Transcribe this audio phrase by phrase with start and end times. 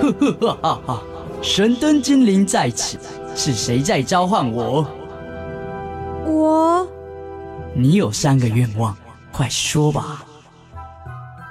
[0.00, 1.02] 呵呵哈哈哈！
[1.42, 2.98] 神灯精灵在此，
[3.34, 4.86] 是谁在召唤我？
[6.26, 6.86] 我。
[7.74, 8.96] 你有三个愿望，
[9.32, 10.24] 快说吧。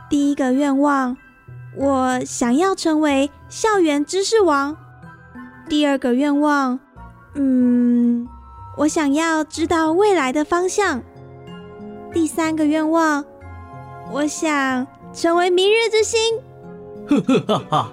[0.10, 1.16] 第一个愿望，
[1.76, 4.76] 我想要成为校园知识王。
[5.70, 6.80] 第二个愿望，
[7.36, 8.28] 嗯，
[8.78, 11.02] 我想要知道未来的方向。
[12.14, 13.24] 第三个愿望，
[14.12, 16.20] 我想成为明日之星。
[17.08, 17.92] 呵呵哈哈，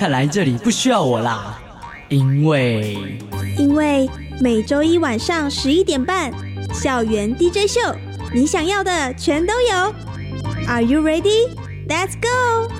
[0.00, 1.60] 看来这里不需要我啦，
[2.08, 2.96] 因为
[3.58, 4.08] 因为
[4.40, 6.32] 每周一晚上十一点半，
[6.72, 7.78] 校园 DJ 秀，
[8.32, 9.94] 你想要的全都有。
[10.66, 11.50] Are you ready?
[11.86, 12.72] Let's go.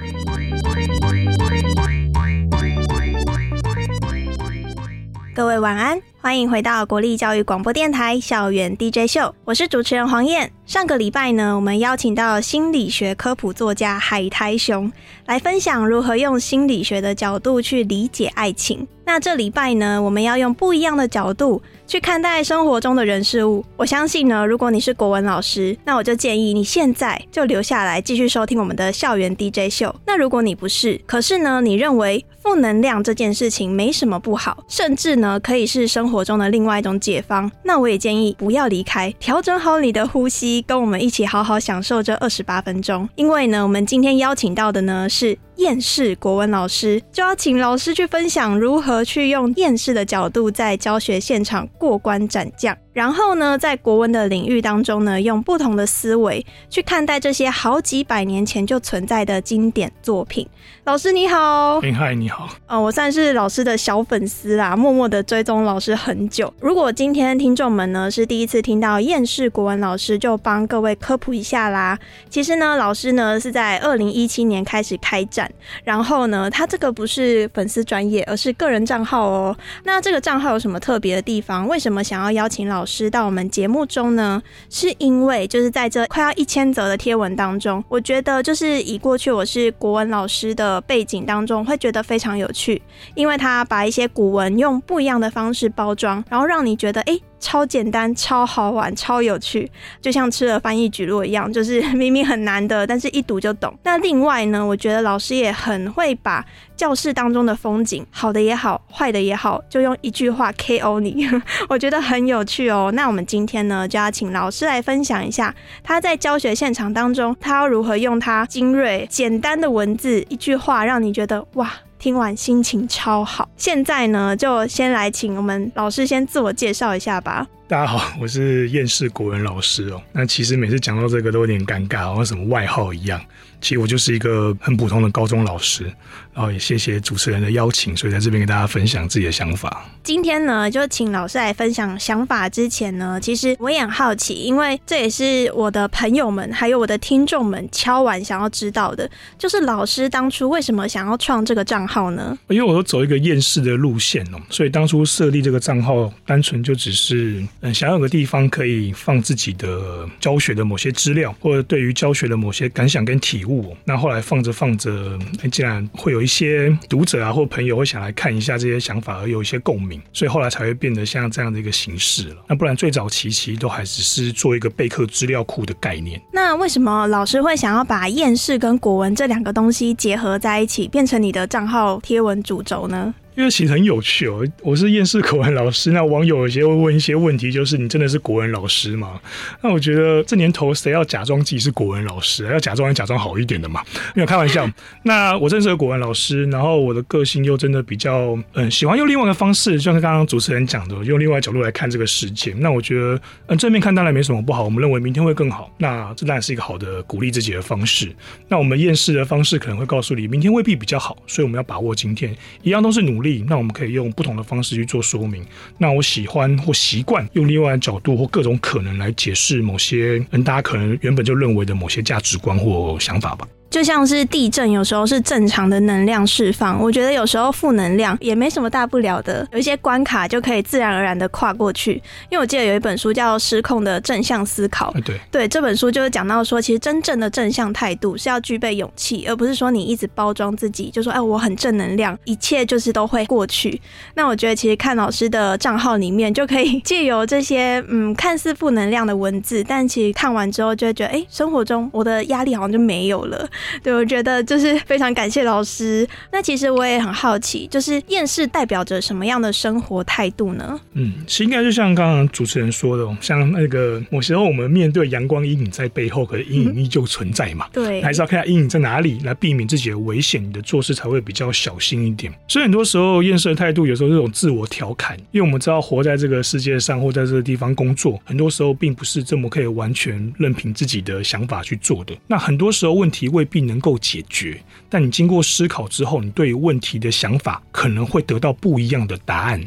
[5.34, 6.09] 各位晚安。
[6.23, 10.52] 欢迎回到国立教育广播电台校园 DJ 秀，我是主持人黄燕。
[10.66, 14.92] 上个礼拜呢，我们邀请到心理学科普作家海苔熊
[15.25, 18.87] 来分享如何用心理学的角度去理解爱情。
[19.06, 23.64] 那这礼拜呢，我们要用不一样的角度去看待生活中的人事物。
[23.77, 29.92] 我相信呢，如果你是国文老师，那我就建议你现在就留下来继续收听我们的校园 DJ 秀。
[30.06, 43.08] 那如果你不是，可是呢，你认为负能量这件事情没什么不好，甚至呢，可以是生活中的另外一种解方，那我也建议不要离开，调整好你的呼吸，跟我们一起好好享受这二十八分钟。
[43.16, 52.77] 因为呢，我们今天邀请到的呢是厌世国文老师，就要请老师去分享如何去用厌世的角度在教学现场过关斩将。
[52.92, 60.47] 然后呢，在国文的领域当中呢，用不同的思维去看待这些好几百年前就存在的经典作品。
[60.84, 62.48] 老师你好，林海，你好。
[62.67, 66.53] 呃，我算是老师的小粉丝啦，默默的追踪老师很久。
[66.61, 71.97] 如果今天听众们呢是第一次听到厌世国文老师，就帮各位科普一下啦。
[72.28, 75.50] 其实呢，老师呢是在二零一七年开始开展，
[75.84, 79.56] 然后呢，他这个不是粉丝专业，而是个人账号哦。
[79.84, 81.69] 那这个账号有什么特别的地方？
[81.70, 82.84] 为什么想要邀请老？
[82.84, 92.82] 师到我们节目中呢，是因为就是在这快要一千则的贴文当中，我觉得就是以过去我是国文老师的背景当中，会觉得非常有趣，
[93.14, 97.16] 因为他把一些古文用不一样的方式包装，然后让你觉得哎。
[97.41, 99.69] 超简单、超好玩、超有趣，
[100.01, 103.75] 就像吃了翻译举落一样，就是 明明很难的，但是一读就懂。
[103.83, 106.45] 那另外呢，我觉得老师也很会把
[106.77, 111.27] 教室当中的风景，好的也好，坏的也好，就用一句话 KO 你，
[111.69, 112.93] 我觉得很有趣哦。
[112.95, 121.72] 那我们今天呢，就要请老师来分享一下他在教学现场当中，他要如何用他精锐、简单的文字，一句话让你觉得哇。
[122.00, 127.47] 听完心情超好，现在呢就先来请我们老师先自我介绍一下吧。
[127.70, 130.03] 大家好，我是厌世国文老师哦。
[130.10, 133.20] 那其实每次讲到这个都有点尴尬，好像什么外号一样。
[133.60, 135.84] 其实我就是一个很普通的高中老师，
[136.32, 139.84] 然后也谢谢主持人的邀请，所以在这边跟大家分享自己的想法。
[140.03, 152.36] 今天呢，就请老师来分享想法之前呢，其实我也很好奇，因为这也是我的朋友们还有我的听众们敲完想要知道的，就是老师当初为什么想要创这个账号呢？
[152.48, 163.76] 因为我都走一个厌世的路线哦，所以当初设立这个账号，单纯就只是嗯，想要有个地方可以放自己的教学的某些资料，或者对于教学的某些感想跟体悟。
[163.84, 165.19] 那后来放着放着，
[165.53, 172.37] 竟然会有一些读者啊或朋友会想来看一下这些想法，而有一些共鸣，所以后来才会变得像这样的一个形式了。
[172.48, 176.21] 那不然最早期其实都还只是做一个备课资料库的概念。
[176.32, 183.15] 那为什么老师会想要把厌世跟国文这两个东西结合在一起，变成你的账号贴文主轴呢？
[183.41, 189.19] 因为其实很有趣哦，我是厌世国文老师，那网友有些会问一些问题，就是你真的是国文老师吗？
[189.62, 193.83] 那我觉得这年头谁要假装自己是国文老师，要假装假装好一点的嘛，
[194.15, 194.69] 没有开玩笑。
[195.05, 202.53] 那我真是个国文老师，然后我的个性又真的比较嗯喜欢用另外一个方式，就像刚刚主持人讲的，用另外角度来看这个世界。
[202.59, 208.15] 那我觉得嗯正面看当然没什么不好，我们认为明天会更好，那这当然是一个好的鼓励自己的方式。
[208.49, 213.21] 那我们厌世的方式可能会告诉你，明天未必比较好，所以我们要把握今天，一样都是努。
[213.21, 215.44] 力，那我们可以用不同的方式去做说明。
[215.78, 223.47] 那我喜欢或习惯用另外的角度或各种可能来解释某些嗯，大家可能原本就认为的某些价值观或想法吧。
[223.71, 226.83] 就像是地震，有时候是正常的能量释放。
[226.83, 231.93] 我觉得有时候负能量也没什么大不了的，有一些关卡就可以自然而然的跨过去。
[232.31, 243.81] 因为我记得有一本书叫《失控的正向思考》，对对，这本书就是讲到说，其实真正的正向态度是要具备勇气，而不是说你一直包装自己，就说哎我很正能量，一切就是都会过去。
[244.15, 253.49] 那我觉得其实看老师的账号里面，就可以借由这些嗯看似负能量的文字，但其实看完之后就会觉得，哎，生活中我的压力好像就没有了。
[253.83, 256.07] 对，我觉得就是非常感谢老师。
[256.33, 260.80] 那其实我也很好奇，就是厌世代表着什么样的生活态度呢？
[260.95, 267.66] 嗯，其实应该就像刚刚主持人说的，像那个某时候我们面对阳光阴影在背后，可是阴影依旧存在嘛。
[267.73, 272.33] 对，还是要看下阴影在哪里，来避免自己的危险，你的做事才会比较小心一点。
[272.49, 282.16] 所以很多时候厌世的态度，有时候是种自我调侃，因为我们知道活在这个世界上或在这个地方工作，很多时候并不是这么可以完全任凭自己的想法去做的。
[282.26, 289.62] 那很多时候问题未并能够解决，但你经过思考之后，你对于问题的想法可能会得到不一样的答案。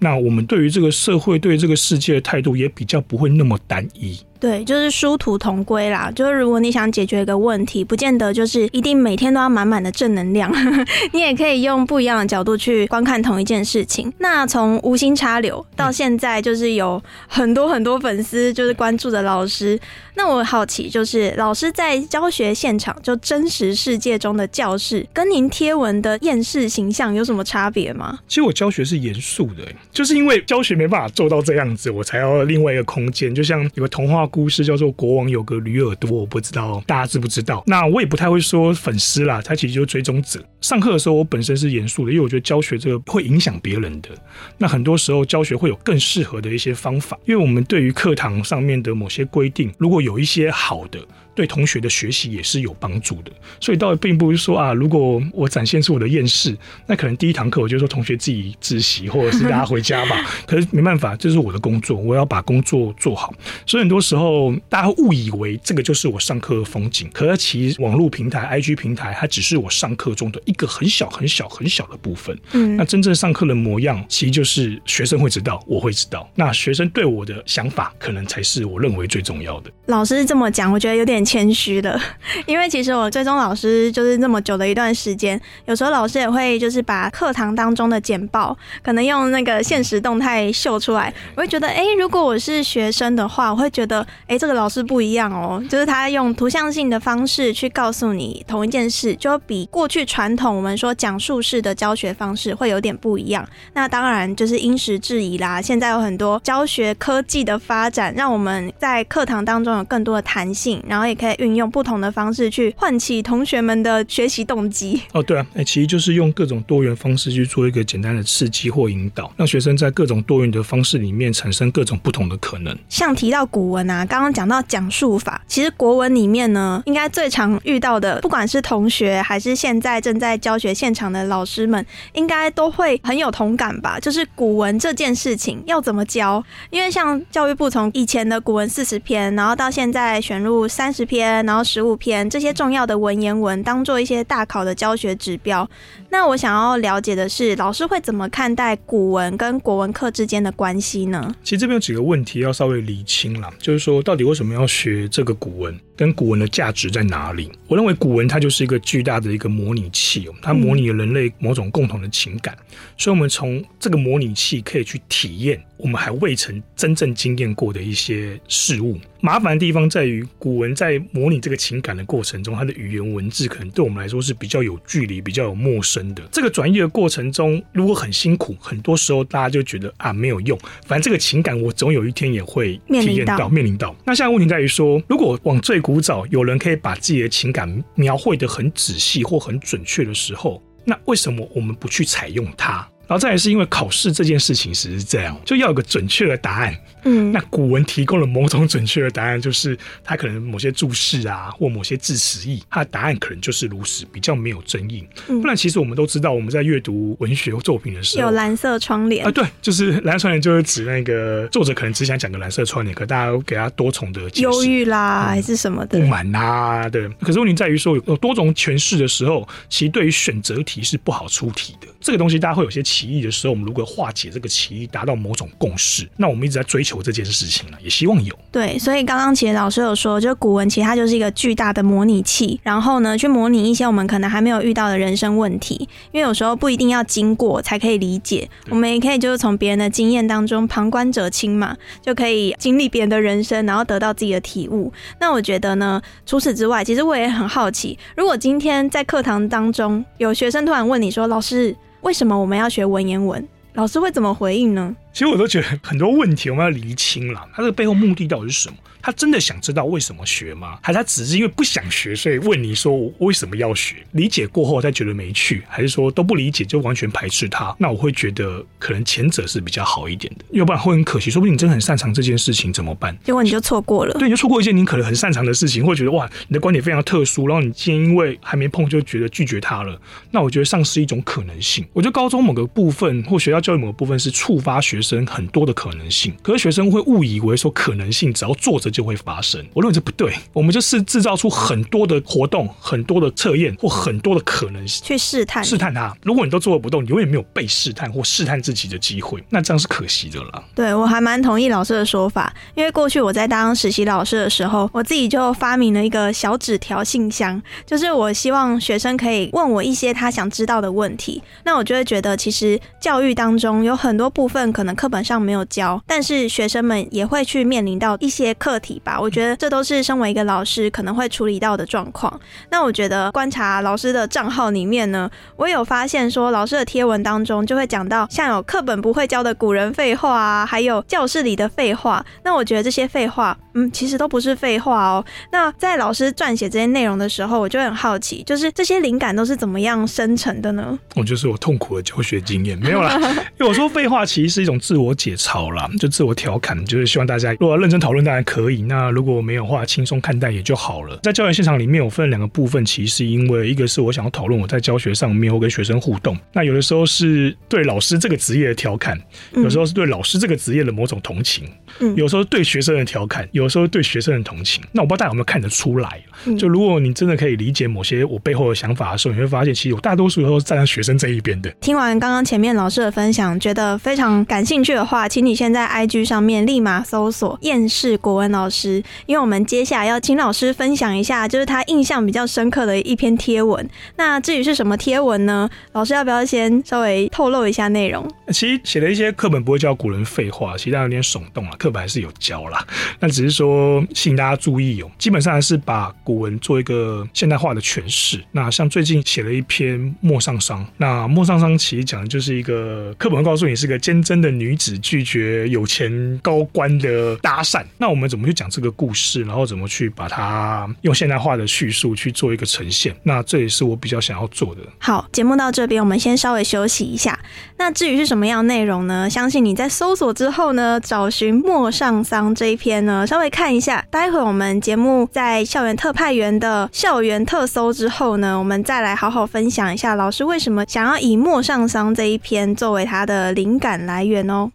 [0.00, 4.18] 那我们对于这个社会、对于这个世界的态度也比较不会那么单一。
[4.40, 6.10] 对，就是殊途同归啦。
[6.14, 10.52] 就是如果你想解决一个问题，不见得就是一定每天都要满满的正能量，
[11.12, 14.12] 你也可以用不一样的角度去观看同一件事情。
[14.18, 19.78] 那从无心插柳到现在，就是有很多很多粉丝就是关注的老师。
[20.14, 28.18] 那我好奇，就是老师在教学现场，就真实世界中的教室，跟您贴文的厌世形象有什么差别吗？
[28.26, 29.62] 其实我教学是严肃的，
[29.92, 33.32] 就是因为教学没办法做到这样子，我才要另外一个空间。
[33.32, 37.64] 就像有个童话故事叫做《国王有个驴耳朵》，我不知道大家知不知道。
[37.66, 40.40] 那我也不太会说粉丝啦，他其实就是追踪者。
[40.60, 44.10] 上课的时候，我本身是严肃的，因为我觉得教学这个会影响别人的。
[44.56, 50.98] 那很多时候教学会有更适合的一些方法，因为我们对于课堂上面的某些规定，如果有一些好的。
[51.38, 53.30] 对同学的学习也是有帮助的，
[53.60, 60.16] 所以倒并不是说啊，如果我展现出我的厌世，那可能第一堂课我就说同学自己自习，或者是大家回家吧。
[60.48, 63.32] 可是没办法，这是我的工作，我要把工作做好。
[63.64, 72.36] 所以很多时候大家误以为这个就是我上课的风景，可是其实网络平台、IG 平台，它只是我上课中的一个很小、很小、很小的部分。
[72.50, 76.28] 嗯，那真正上课的模样，其实就是学生会知道，我会知道。
[76.34, 79.70] 那学生对我的想法，可能才是我认为最重要的。
[79.86, 81.24] 老师这么讲，我觉得有点。
[81.28, 82.00] 谦虚的，
[82.48, 103.46] 因为其实我追踪老师就是那么久的一段时间，有时候老师也会就是把课堂当中的简报，可能用那个现实动态秀出来，我会觉得，哎，如果我是学生的话，我会觉得，哎，这个老师不一样哦，就是他用图像性的方式去告诉你同一件事，就比过去传统我们说讲述式的教学方式会有点不一样。
[103.74, 111.17] 那当然就是因时制宜啦，现在有很多教学科技的发展，让我们在课堂当中有更多的弹性，然后也。
[111.18, 115.02] 可以运用不同的方式去唤起同学们的学习动机。
[115.12, 122.76] 哦，对啊，哎，其实就是用各种多元方式去做一个简单的刺激或引导，让学生在各种多元的方式里面产生各种不同的可能。
[122.88, 133.98] 像提到古文啊，刚刚讲到讲述法，其实国文里面呢，应该最常遇到的，不管是同学还是现在正在教学现场的老师们，应该都会很有同感吧？
[133.98, 136.42] 就是古文这件事情要怎么教？
[136.70, 141.08] 因为像教育部从以前的古文四十篇，然后到现在选入三十。
[141.08, 145.66] 篇，然后十五篇这些重要的文言文，当做一些大考的教学指标。
[146.10, 151.34] 那我想要了解的是，老师会怎么看待古文跟国文课之间的关系呢？
[151.42, 155.74] 其实这边有几个问题要稍微理清了，就是说，到底为什么要学这个古文？
[155.96, 157.50] 跟古文的价值在哪里？
[157.66, 162.56] 我认为古文它就是一个巨大的一个模拟器，它模拟了人类某种共同的情感，
[162.96, 168.96] 所以我们从这个模拟器可以去体验我们还未曾真正经验过的一些事物。
[169.20, 176.22] 麻烦的地方在于，古文在模拟这个情感的过程中，它的语言文字可能对我们来说是比较有距离、比较有陌生的。
[176.30, 180.58] 这个转译的过程中，如果很辛苦，很多时候大家就觉得啊没有用。
[180.86, 183.94] 反正这个情感，我总有一天也会体验到、面临到。
[184.04, 192.88] 那现在问题在于说，如果往最古早有人可以把自己的情感描绘得很仔细或很准确的时候，那为什么我们不去采用它？
[193.08, 196.76] 然后再来是因为考试这件事情其实是这样，就要有个准确的答案。
[197.04, 205.06] 嗯，那古文提供了某种准确的答案，就是它可能某些注释啊，或某些字词义，它的答案可能就是如实，比较没有争议。
[205.26, 217.08] 不然，其实我们都知道，我们在阅读文学作品的时候，有蓝色窗帘啊，对， 就是蓝色窗帘就是指那个作者可能只想讲个蓝色窗帘，可大家给他多重的忧郁啦，还是什么的不满啦，对。
[217.22, 221.86] 可是问题在于说，有多种诠释的时候，其实对于选择题是不好出题的。
[222.00, 222.82] 这个东西大家会有些。
[222.98, 228.36] 歧义的时候，我们如果化解这个歧义，达到某种共识，那我们一直在追求这件事情呢，也希望有。
[228.50, 235.88] 对，所以刚刚其实老师有说，就古文其实它就是一个巨大的模拟器，然后呢，去模拟一些我们可能还没有遇到的人生问题。
[236.10, 244.92] 因为有时候不一定要经过才可以理解，我们也可以就是从别人的经验当中，旁观者清嘛，就可以经历别人的人生，然后得到自己的体悟。
[245.20, 251.76] 那我觉得呢，除此之外，其实我也很好奇，如果今天在课堂当中有学生突然问你说，老师。
[252.02, 253.46] 为什么我们要学文言文？
[253.74, 254.94] 老师会怎么回应呢？
[255.12, 258.76] 其实我都觉得很多问题我们要厘清了，它这个背后目的到底是什么？
[259.02, 260.78] 他真的想知道为什么学吗？
[260.82, 263.96] 还是他只是因为不想学，所以问你说我为什么要学？
[264.12, 267.74] 理解过后再觉得没趣，还是说都不理解就完全排斥他？
[267.78, 271.30] 那我会觉得可能前者是比较好一点的，要不然会很可惜。
[271.30, 273.16] 说不定你真的很擅长这件事情怎么办？
[273.24, 274.14] 结果你就错过了。
[274.14, 280.00] 对，你就错过一件你可能很擅长的事情，或觉得哇，你的观点非常特殊，然后你今天因为还没碰就觉得拒绝他了，
[280.30, 281.86] 那我觉得丧失一种可能性。
[281.92, 289.64] 我觉得高中某个部分或学校教育某个部分是触发学生很多的可能性，可是学生会误以为说可能性只要做着就会发生。
[289.74, 296.12] 我认为这不对，我们就是制造出很多的活动、很多的测验或很多的可能性去试探试探它。
[296.24, 300.64] 如果你都做不动，你永远没有被试探或试探自己的机会，那这样是可惜的了。
[300.74, 311.40] 对我还蛮同意老师的说法，因为过去我在当实习老师的时候，我自己就发明了一个小纸条信箱，就是我希望学生可以问我一些他想知道的问题。
[311.62, 319.20] 那我就会觉得，其实教育当中有很多部分可能课本上没有教，但是学生们也会去面临到一些课题吧。
[319.20, 319.58] 我觉得。
[319.58, 322.40] 这都是身为一个老师可能会处理到的状况。
[322.70, 332.24] 那我觉得观察老师的账号里面呢，我有发现说老师的贴文当中就会讲到像有课本不会教的古人废话啊，还有教室里的废话。
[332.44, 335.24] 那我觉得这些废话，嗯，其实都不是废话哦。
[335.50, 340.96] 那在老师撰写这些内容的时候，我就很好奇，就是这些灵感都是怎么样生成的呢？
[341.16, 343.18] 我就是我痛苦的教学经验没有啦，
[343.58, 348.67] 因为我说废话其实是一种自我解嘲啦，就自我调侃，就是希望大家如果要认真讨论当然可以。
[348.68, 351.18] 所以那如果没有话，轻松看待也就好了。
[351.22, 359.18] 在教研现场里面，我分两个部分，其实因为一个是我想要讨论我在教学上面或跟学生互动，那有的时候是对老师这个职业的调侃，
[359.54, 361.66] 有时候是对老师这个职业的某种同情，
[362.14, 364.82] 有时候对学生的调侃，有时候对学生的同情。
[364.92, 366.22] 那我不知道大家有没有看得出来？
[366.58, 371.70] 就如果你真的可以理解某些我背后的想法的时候，你会发现，其实我大多数都是站在学生这一边的。
[371.80, 379.78] 听完刚刚前面老师的分享，觉得非常感兴趣的话，请你先在 IG 上面立马搜索厌世国文老师，因为我们接。
[379.78, 383.88] 接下来要请老师分享一下，就是他印象比较深刻的一篇贴文。
[384.16, 385.70] 那至于是什么贴文呢？
[385.92, 388.28] 老师要不要先稍微透露一下内容？
[388.48, 391.76] 其实写了一些课本不会教古人废话，其实有点耸动了。
[391.78, 392.86] 课本还是有教啦，
[393.20, 395.10] 那只是说吸引大家注意哦。
[395.18, 398.42] 基本上还是把古文做一个现代化的诠释。
[398.52, 407.84] 那像最近写了一篇《陌上桑》，那《陌上桑》其实讲的就是一个课本告诉你是个坚贞的女子拒绝有钱高官的搭讪。
[407.96, 409.42] 那我们怎么去讲这个故事？
[409.44, 413.14] 然后怎么去把它用现代化的叙述去做一个呈现？
[413.22, 414.80] 那这也是我比较想要做的。
[414.98, 417.38] 好，节目到这边，我们先稍微休息一下。
[417.76, 419.30] 那至于是什么样内容呢？
[419.30, 424.02] 相信你在搜索之后呢，找寻《陌上桑》这一篇呢，稍微看一下。
[424.10, 434.70] 待会我们节目在校园特派员的校园特搜之后呢，我们再来好好分享一下老师为什么想要以《陌上桑》这一篇作为他的灵感来源哦。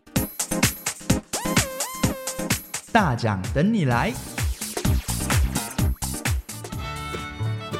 [2.92, 4.14] 大奖等你来。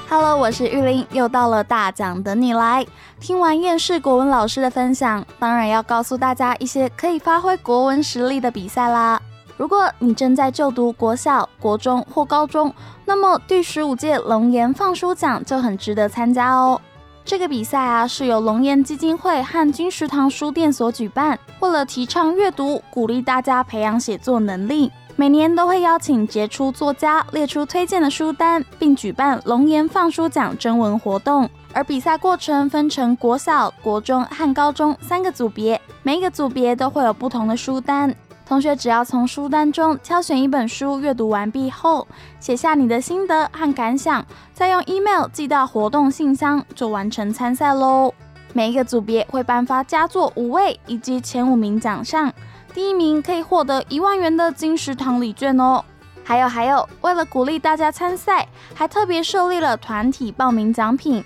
[0.10, 2.84] Hello，我是玉玲，又到了大奖等你来。
[3.24, 9.18] 听完厌世国文老师的分享，当然要告诉大家一些可以发挥国文实力的比赛啦。
[9.56, 12.76] 如果你正在就读国小、国中或高中，
[13.06, 16.82] 那么第十五届龙岩放书奖就很值得参加哦。
[17.24, 24.92] 这个比赛啊，是由龙岩基金会和金石堂书店所举办，为了提倡阅读，鼓励大家培养写作能力。
[25.16, 31.50] 每年都会邀请杰出作家列出推荐的书单，并举办龙岩放书奖征文活动。
[31.74, 38.14] 而比赛过程分成国小、国中和高中三个组别，每一个组别都会有不同的书单。
[38.46, 42.08] 同学只要从书单中挑选一本书，阅读完毕后
[42.40, 48.14] 写下你的心得和感想，再用 email 寄到活动信箱，就完成参赛喽。
[48.52, 52.32] 每一个组别会颁发佳作五位以及前五名奖项。
[52.74, 55.84] 第一名可以获得一万元的金石堂礼券哦。
[56.24, 61.24] 还有还有，为了鼓励大家参赛，还特别设立了团体报名奖品。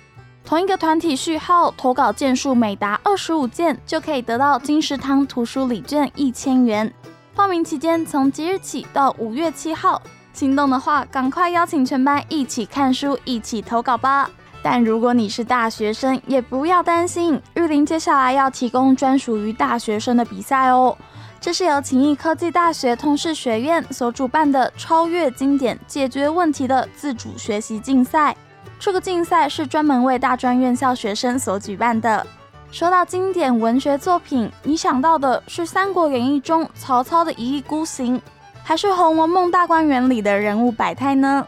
[0.48, 6.90] 同一个团体序号投稿件数每达二十五件，就可以得到金石堂图书礼券一千元。
[7.34, 10.00] 报名期间从即日起到五月七号，
[10.32, 14.30] 心动的话赶快邀请全班一起看书，一起投稿吧。
[14.62, 20.96] 但如果你是大学生，也不要担心，玉林接下来要提供专属于大学生的比赛哦。
[21.38, 28.34] 这是由勤益科技大学通识学院所主办的超越经典解决问题的自主学习竞赛。
[28.78, 32.24] 这个竞赛是专门为大专院校学生所举办的。
[32.70, 38.20] 说到经典文学作品，你想到的是《三国演义》中曹操的一意孤行，
[38.62, 41.46] 还是《红楼梦》大观园里的人物百态呢？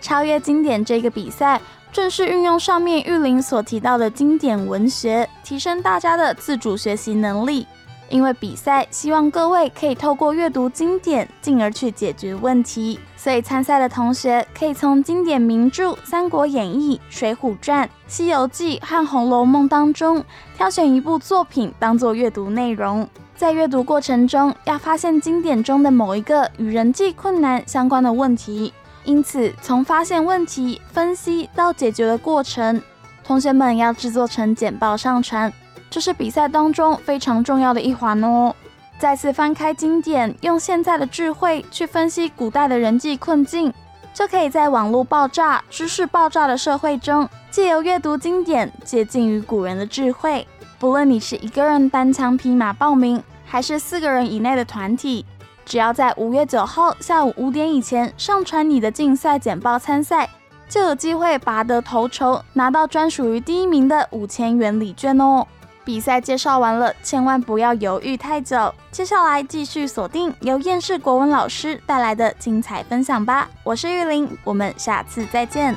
[0.00, 1.60] 超越经典这个比赛，
[1.90, 7.66] 正是运用上面玉林所提到的经典文学，提升大家的自主学习能力。
[8.10, 20.22] 因为比赛希望各位可以透过阅读经典，进而去解决问题，所以参赛的同学可以从经典名著《三国演义》《水浒传》《西游记》和《红楼梦》当中
[20.56, 28.74] 挑选一部作品当做阅读内容，在阅读过程中要发现经典中的某一个与人际困难相关的问题，
[29.04, 32.82] 因此从发现问题、分析到解决的过程，
[33.22, 35.52] 同学们要制作成简报上传。
[35.90, 38.54] 这是比赛当中非常重要的一环哦。
[38.98, 43.72] 再次翻开经典，用现在的智慧去分析古代的人际困境，
[44.14, 50.46] 就可以在网络爆炸、知识爆炸的社会中，借由阅读经典，接近于古人的智慧。
[50.78, 55.24] 不论你是一个人单枪匹马报名，还是四个人以内的团体，
[55.64, 60.28] 只要在五月九号下午五点以前上传你的竞赛简报参赛，
[60.68, 65.46] 就有机会拔得头筹，拿到专属于第一名的五千元礼券哦。
[65.90, 68.72] 比赛介绍完了，千万不要犹豫太久。
[68.92, 73.50] 接下来继续锁定由艳世国文老师带来的精彩分享吧。
[73.64, 75.74] 我是玉玲，我们下次再见。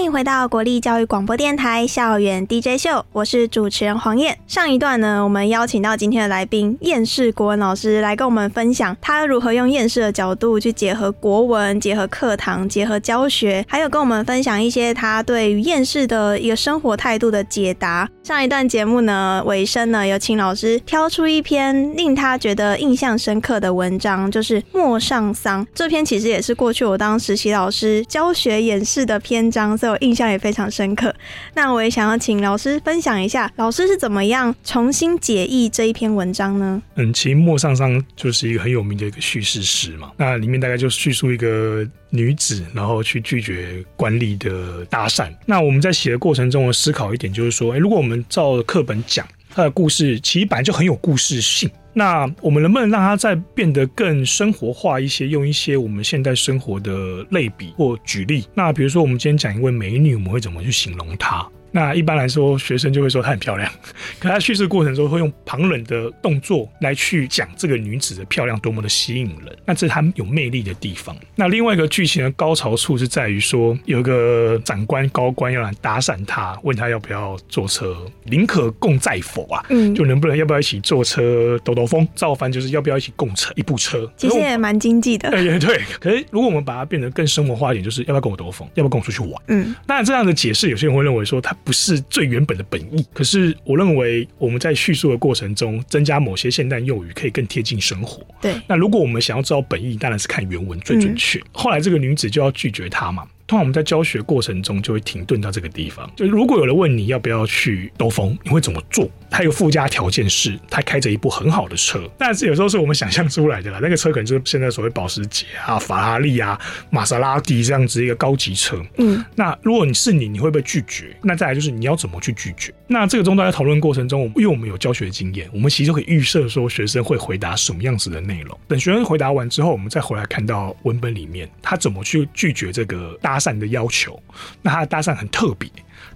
[0.00, 4.38] 欢迎回到国立教育广播电台校园 DJ 秀，我是主持人黄燕。
[4.46, 18.08] 上一段呢，我们邀请到今天的来宾厌世国文老师来跟我们分享他如何用厌世的角度去结合国文、结合课堂、结合教学，还有跟我们分享一些他对于厌世的一个生活态度的解答。
[18.22, 31.14] 上一段节目呢，尾声呢，有请老师挑出一篇令他觉得印象深刻的文章，就是《陌上桑》这篇，其实也是过去我当实习老师教学演示的篇章，所以我印象也非常深刻。
[31.54, 36.80] 那我也想要请老师分享一下，老师是怎么样重新解译这一篇文章呢？
[36.94, 45.30] 嗯，其实《陌上桑》就是一个很有名的一个叙事诗嘛，那里面大概就叙述一个女子，然后去拒绝官吏的搭讪。
[45.44, 51.68] 那我们在写的过程中我思考一点就是说，哎，如果我们照课本讲，它的故事其实本来就很有故事性。
[51.92, 55.28] 那我们能不能让它再变得更生活化一些？
[55.28, 58.46] 用一些我们现代生活的类比或举例。
[58.54, 61.46] 那比如说，我们今天讲一位美女，我们会怎么去形容她？
[61.72, 63.70] 那一般来说，学生就会说她很漂亮。
[64.18, 69.56] 可她叙事过程中会用旁人的动作来去讲这个女子的漂亮多么的吸引人。
[69.64, 71.16] 那这是她有魅力的地方。
[71.34, 79.64] 那另外一个剧情的高潮处是在于说，有一个长官高官要来搭讪她，问她要不要坐车，宁可共载否啊？
[79.70, 82.06] 嗯，就能不能要不要一起坐车兜兜风？
[82.14, 84.10] 造反就是要不要一起共乘一部车？
[84.16, 85.30] 其实也蛮经济的。
[85.30, 85.80] 对 对。
[86.00, 88.68] 可是如果我们把它变得更生活化一点，就是要不要跟我兜风？
[88.74, 89.42] 要不要跟我出去玩？
[89.48, 93.04] 嗯，那这样的解释，有些人会认为说它不是最原本的本意。
[93.12, 98.26] 可是我认为我们在叙述的过程中，增加某些现代用语，可以更贴近生活。
[98.40, 98.54] 对。
[98.66, 101.40] 那如果我们想要知道本意，当然是看原文最准确。
[101.52, 103.26] 后来这个女子就要拒绝他嘛。
[103.50, 106.08] 通常我们在教学过程中就会停顿到这个地方。
[106.14, 109.10] 就如果有人问你要不要去兜风，你会怎么做？
[109.28, 113.80] 他有附加条件是，他开着一部很好的车，但是有时候是我们想象出来的啦。
[113.82, 116.56] 那个车可能就是现在所谓保时捷啊、法拉利啊、
[116.90, 118.80] 玛莎拉蒂这样子一个高级车。
[118.98, 121.16] 嗯，那如果你是你，你会不会拒绝？
[121.20, 122.72] 那再来就是你要怎么去拒绝？
[122.92, 128.58] 那这个中在讨论过程中，因为我们有教学经验，我们其实可以预设说学生会回答什么样子的内容。
[128.66, 134.20] 等学生回答完之后，我们再回来看到文本里面他怎么去拒绝这个搭讪的要求。
[134.60, 135.70] 那他的搭讪很特别。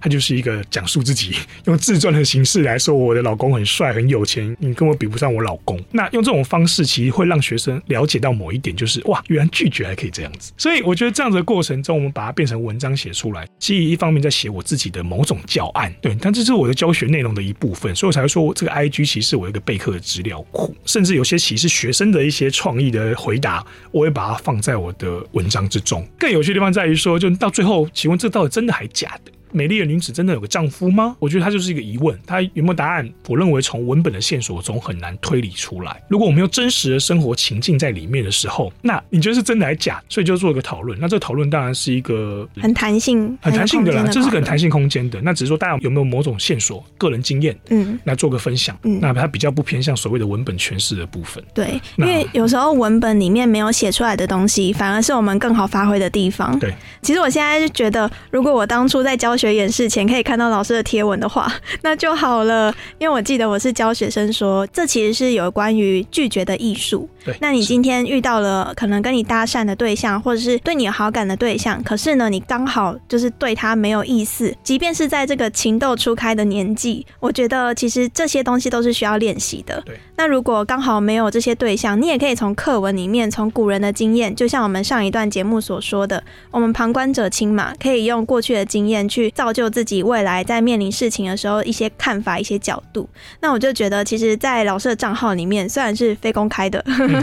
[0.05, 5.83] 他就是一个讲述自己 用自传的形式来说，我的老公很帅很有钱，你根本比不上我老公。
[5.91, 10.53] 那用这种方式，其实会让学生了解到某一点，就是哇，原来拒绝还可以这样子。
[10.59, 26.07] 所以我觉得这样子的过程中，我们把它变成文章写出来，其实一方面在写我自己的某种教案，对，但这是我的教学内容的一部分，所以我才会说这个 I G 其实我一个备课的资料库，甚至有些其实学生的一些创意的回答，我会把它放在我的文章之中。
[26.19, 29.31] 更有趣的地方在于说，就到最后，请问这到底真的还假的？
[29.55, 31.15] 美丽的女子真的有个丈夫吗？
[31.19, 33.09] 我觉得它就是一个疑问，它有没有答案？
[33.27, 36.03] 我认为从文本的线索中很难推理出来。
[36.09, 40.03] 如果我们用真实的生活情境在里面的时候，那你觉得是真的还是假？
[40.09, 40.99] 所以就做一个讨论。
[40.99, 45.21] 那这个讨论当然是一个很弹性、很弹性的啦，这是个很弹性空间的。
[45.21, 48.77] 那只是说大家有没有某种线索、个人经验，嗯，来做个分享。
[48.83, 51.43] 嗯那它比较不偏向所谓的文本诠释的部分。
[51.53, 56.57] 对，因为有时候文本里面没有写出来的东西，反而是我们更好发挥的地方。
[56.59, 61.51] 对，其实我现在就觉得，如果我当初在教学学演示前可以看到老师的贴文的话，
[61.83, 62.73] 那就好了。
[62.97, 67.07] 因为我记得我是教学生说，这其实是有关于拒绝的艺术。
[67.25, 79.81] 对那你今天遇到了可能跟你搭讪的对象，或者是对你有好感的对象，可是呢，你刚好就是对他没有意思，即便是在这个情窦初开的年纪，我觉得其实这些东西都是需要练习的。
[79.85, 79.99] 对。
[80.17, 93.09] 那如果刚好没有这些对象，你也可以从课文里面，从古人的经验，就像我们上一段节目所说的，我们旁观者清嘛，可以用过去的经验去造就自己未来在面临事情的时候一些看法、一些角度。
[93.41, 96.81] 那我就觉得，其实，在老师的账号里面，虽然是非公开的，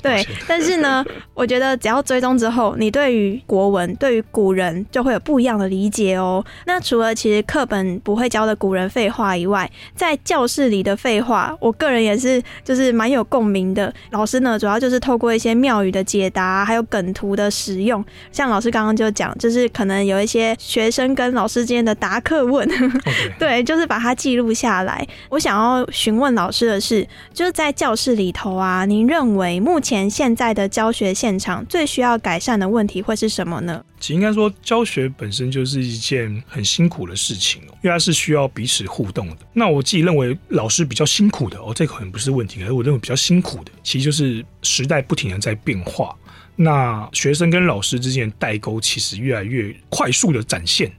[0.00, 6.44] 对， 但是呢， 我觉得只要追踪之后，你对于国文、对于古人就会有不一样的理解哦。
[6.66, 13.92] 那除了其实课本不会教的古人废话以外，在教室里的废话，我个人也是就是蛮有共鸣的。
[14.10, 22.68] 老师呢，主要就是透过一些妙语的解答，还有梗图的使用，像老师刚刚就讲，就是可能有一些学生跟老师之间的答课问
[23.38, 25.06] 对，就是把它记录下来。
[25.28, 33.84] 我想要询问老师的是，就是在教室里头啊，您认为目前现在的教学现场最需要改善的问题会是什么呢？
[34.00, 39.36] 其实应该说，教学本身就是一件很辛苦的事情哦，因为它是需要彼此互动的。
[39.52, 46.16] 那我自己认为，老师比较辛苦的哦，这可能不是问题，可是我认为比较辛苦的，其实就是时代不停的在变化。
[46.56, 50.90] 那学生跟老师之间的代沟其实越来越快速的展现。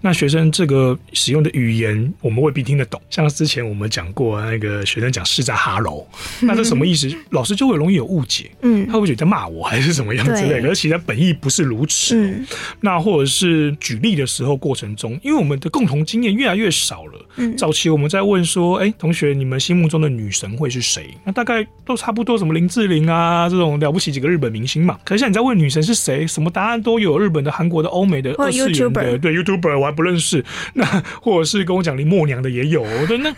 [0.00, 3.00] 那学生这个使用的语言，我们未必听得懂。
[3.08, 6.06] 像之前我们讲过，那个学生讲是在哈喽，
[6.40, 7.10] 那这什么意思？
[7.30, 10.62] 老师就会容易有误解，嗯他会觉得在骂我还是怎么样之类的。
[10.62, 12.44] 可是其实本意不是如此
[12.80, 17.26] 那或者是举例的时候过程中，因为我们的共同经验越来越少了。
[17.36, 21.14] 嗯早期我们在问说，哎、同学，你们心目中的女神会是谁？
[21.24, 24.98] 那大概都差不多，什么林志玲啊这种了不起几个日本明星嘛。
[25.04, 30.44] 可是你在问女神是谁，什么答案都有，日本的、韩国的、欧美的、或二次元的，对 YouTuber 我还不认识。
[30.74, 30.84] 那
[31.20, 33.34] 或者是跟我讲林默娘的也有， 对，那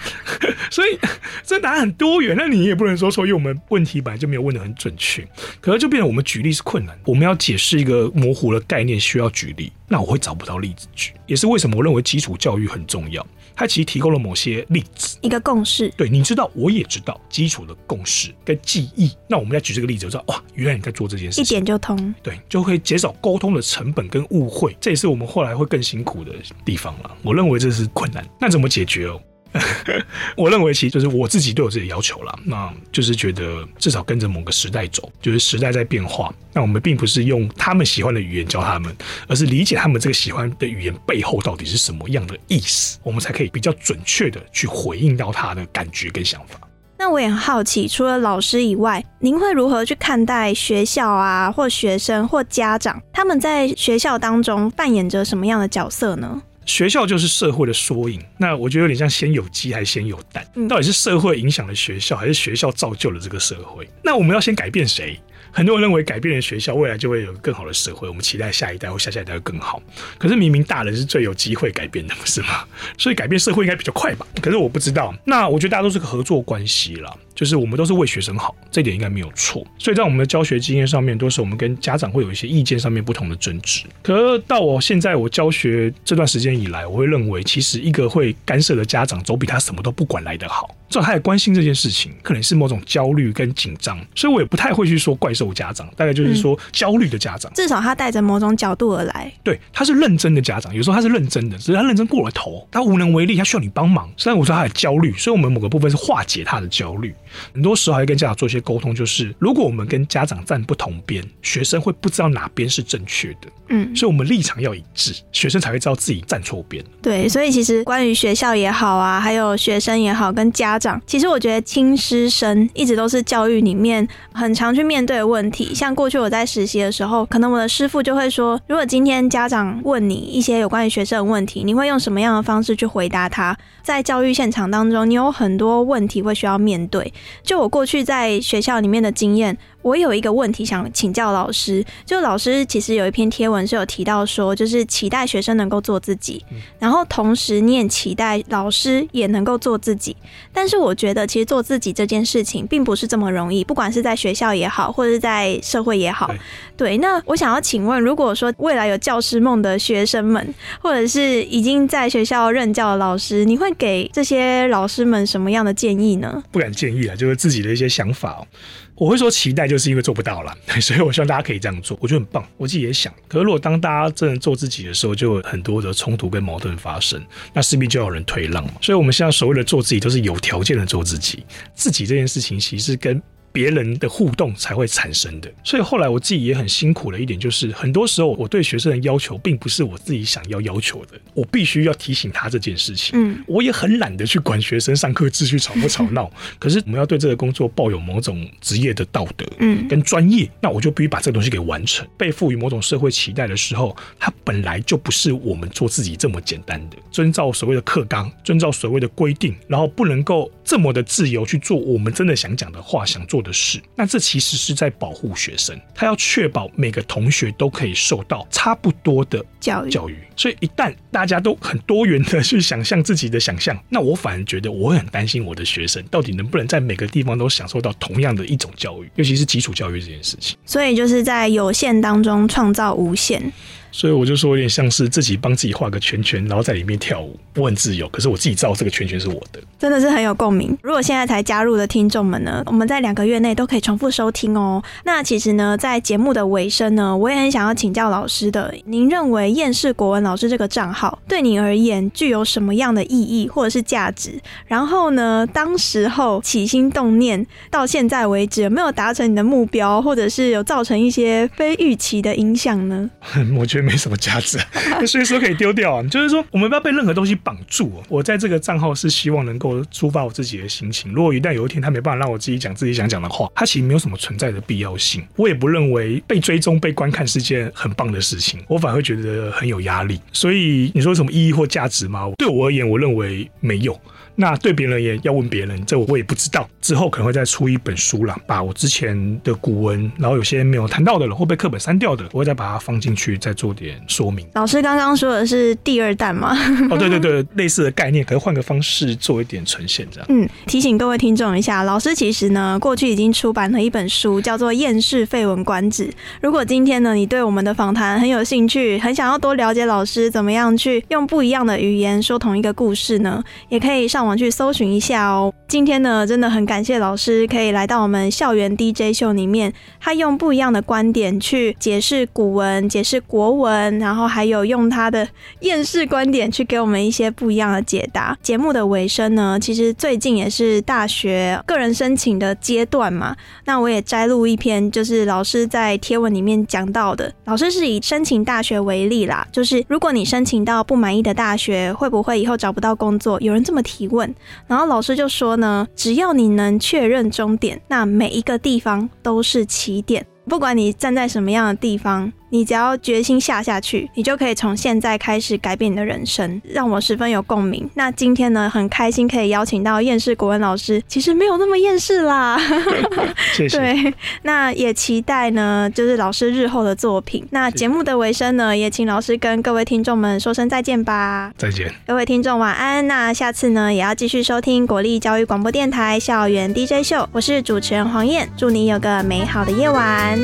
[0.70, 0.98] 所以
[1.42, 2.34] 这答案很多元。
[2.36, 5.26] 那你也不能说说，因为我们问题本来就没有问的很准确，
[5.60, 6.98] 可是就变成我们举例是困难。
[7.04, 13.24] 我们要解释一个模糊的概念，需要举例，那我会找不到例子举，也是为什么我认为基础教育很重要。
[13.56, 15.88] 它其实提供了某些例子，一个共识。
[15.96, 19.12] 对，你知道，我也知道基础的共识跟记忆。
[19.28, 26.32] 那我们再举这个例子，我知道哇，原来你在做这件事一情，点就通，对，就会减少沟通的成本跟误会，这也是我们后来会更辛苦的
[26.64, 27.16] 地方了。
[27.22, 29.20] 我认为这是困难，那怎么解决哦？
[30.36, 36.32] 我认为其实就是我自己对我自己的要求啦，那就是觉得至少跟着某个时代走，就是时代在变化。
[36.52, 38.94] 那我们并不是用他们喜欢的语言教他们，
[39.28, 46.58] 而是理解他们这个喜欢的语言背后到底是什么样的意思，我们才可以比较准确的去回应到他的感觉跟想法。
[46.96, 56.40] 那我也很好奇，除了老师以外，您会如何去看待学校啊，或学生或家长，他们在学校当中扮演着什么样的角色呢？
[56.66, 60.46] 学校就是社会的缩影，那我觉得有点像先有鸡还是先有蛋？
[60.54, 63.88] 嗯到底是社会影响了学校，还是学校造就了这个社会？
[64.02, 65.20] 那我们要先改变谁？
[65.54, 69.80] 很多人认为改变了学校，未来就会有更好的社会，我们期待下一代或下下一代会更好。
[70.18, 72.64] 可是明明大人是最有机会改变的，不是吗？
[72.98, 74.26] 所以改变社会应该比较快吧？
[74.42, 75.14] 可是我不知道。
[75.24, 79.64] 那我觉得大家都是个合作关系啦，就是我们都是为学生好，这点应该没有错。
[79.78, 83.84] 所以在我们的教学经验上面，都是我们跟家长会有一些意见上面不同的争执。
[84.02, 90.74] 可是到我现在我教学这段时间以来，我会认为，其实一个会干涉的家长，总比他什么都不管来得好。
[90.94, 97.52] 至少他也关心这件事情，可能是某种焦虑跟紧张，所以我也不太会去说怪兽家长，大概就是说焦虑的家长。
[97.52, 99.32] 至少他带着某种角度而来。
[99.42, 104.08] 对，他是认真的家长，有时候他是认真的，只是他认真过了头，他无能为力，他需要你帮忙。
[104.16, 107.12] 虽然我说他的焦虑，所以我们某个部分是化解他的焦虑。
[107.52, 116.84] 很多时候还会跟家长做一些沟通，就是如果我们跟家长站不同边，学生会不知道哪边是正确的，嗯，所以我们立场要一致，学生才会知道自己站错边。
[117.02, 125.74] 对，所以其实关于学校也好啊，还有学生也好，跟家其实我觉得亲师生一直都是教育里面很常去面对的问题。
[125.74, 133.56] 像过去我在实习的时候，可能我的师傅就会说，如果今天家长问你一些有关于学生的问题，你会用什么样的方式去回答他？
[133.82, 137.12] 在教育现场当中，你有很多问题会需要面对。
[137.42, 141.84] 就我过去在学校里面的经验，我有一个问题想请教老师。
[142.06, 146.42] 就老师其实有一篇贴文是有提到说，就是期待学生能够做自己，
[146.78, 150.16] 然后同时你也期待老师也能够做自己。
[150.54, 156.34] 但是我觉得，其实做自己这件事情并不是这么容易，不管是在学校也好，或者是在社会也好
[156.76, 156.96] 对。
[156.96, 166.42] 那我想要请问，如果说未来有教师梦的学生们，或者是已经在学校任教的老师，你会给这些老师们什么样的建议呢？
[166.50, 168.46] 不敢建议啊，就是自己的一些想法哦。
[168.96, 173.12] 我会说期待，就是因为做不到了， 所以我希望大家可以这样做，我觉得很棒，我自己也想。
[173.26, 177.20] 可是如果当大家真的做自己的时候，就有很多的冲突跟矛盾发生，
[177.52, 178.74] 那势必就要有人退让嘛。
[178.80, 181.44] 所以我们现在所谓的做自己，都是有条件的做自己。
[181.74, 183.20] 自己这件事情，其实跟
[183.54, 185.48] 别人的互动才会产生的。
[185.62, 193.12] 所以后来我自己也很辛苦的一点，就是很多时候我对学生的要求，并不是我自己想要要求的，我必须要提醒他这件事情。
[193.14, 202.04] 嗯，我也很懒得去管学生上课秩序吵不吵闹， 可是我们要对这个工作抱有某种职业的道德，嗯跟专业，那我就必须把这个东西给完成。
[202.18, 213.80] 被赋予某种社会期待的时候，它本来就不是我们做自己这么简单的，遵照所谓的课纲，遵照所谓的规定，然后不能够这么的自由去做我们真的想讲的话、想做的事。
[213.94, 220.18] 那这其实是在保护学生，他要确保每个同学都可以受到差不多的教育教育。
[220.34, 230.56] 所以一旦大家都很多元的去想象自己的想象，那我反而觉得我会很担心我的学生到底能不能在每个地方都享受到同样的一种教育，尤其是基础教育这件事情。
[230.64, 233.52] 所以就是在有限当中创造无限。
[233.94, 237.38] 所以我就说有点像是自己帮自己画个圈圈，然后在里面跳舞。
[237.54, 239.60] 我很自由，可是我自己知道这个圈圈是我的。
[239.78, 240.76] 真的是很有共鸣。
[240.82, 244.82] 如果现在才加入的听众们呢，我们在两个月内都可以重复收听哦。
[245.04, 254.32] 那其实呢，在节目的尾声呢，我也很想要请教老师的，您认为厌世国文老师这个账号对你而言具有什么样的意义或者是价值？
[254.66, 263.08] 然后呢，当时候起心动念到现在为止，有没有达成你的目标，或者是有造成一些非预期的影响呢？
[263.56, 264.58] 我觉得没什么价值，
[265.06, 266.02] 随时都可以丢掉啊。
[266.04, 268.02] 就是说，我们不要被任何东西绑住。
[268.08, 271.12] 我在这个账号是希望能够抒发我自己的心情。
[271.12, 275.22] 如果一旦有一天他没办法让我自己讲自己想讲的话，它其实没有什么存在的必要性。
[275.36, 280.20] 我也不认为被追踪、被观看是件很棒的事情，我反而会觉得很有压力。
[280.32, 282.30] 所以你说有什么意义或价值吗？
[282.38, 283.98] 对我而言，我认为没有。
[284.36, 286.68] 那对别人也要问别人，这我也不知道。
[286.80, 294.46] 之后可能会再出一本书啦，把我之前的古文，然后有些没有谈到的了，会被课本删掉的，我会再把它放进去，再做点说明。
[294.54, 296.54] 老师刚刚说的是第二弹吗？
[296.90, 300.26] 哦，对对对， 类似的概念，可以换个方式做一点呈现，这样。
[300.28, 306.06] 嗯，提醒各位听众一下，老师其实呢，过去已经出版了一本书，叫做《厌世废文观止》。
[306.42, 315.52] 如果今天呢，你对我们的访谈很有兴趣，很想要多了解老师怎么样去用不一样的语言说同一个故事呢，也可以上网去搜寻一下哦。
[315.68, 325.26] 今天呢，真的很感谢老师可以来到我们校园 DJ 秀里面，他用不一样的观点去解释古文、解释国文，然后还有用他的
[325.60, 328.36] 厌世观点去给我们一些不一样的解答。
[328.42, 333.34] 节目的尾声呢，其实最近也是大学个人申请的阶段嘛，
[333.64, 337.32] 那我也摘录一篇，就是老师在贴文里面讲到的。
[337.46, 343.40] 老师是以申请大学为例啦，就是如果你申请到不满意的大学，会不会以后找不到工作？
[343.40, 344.34] 有人这么提问，
[344.66, 350.24] 然后老师就说呢，只要你能确认终点，那每一个地方都是起点。
[350.46, 357.90] 不管你站在什么样的地方，你只要决心下下去，你就可以从现在开始改变你的人生，让我十分有共鸣。
[357.94, 362.56] 那今天呢，很开心可以邀请到厌世国文老师，其实没有那么厌世啦。
[363.56, 363.76] 谢谢。
[363.76, 367.44] 对，那也期待呢，就是老师日后的作品。
[367.50, 371.52] 那节目的尾声呢，也请老师跟各位听众们说声再见吧。
[371.58, 371.92] 再见。
[372.06, 373.04] 各位听众晚安。
[373.08, 380.38] 那下次呢，也要继续收听国立教育广播电台校园 DJ 秀，我是主持人黄燕，祝你有个美好的夜晚。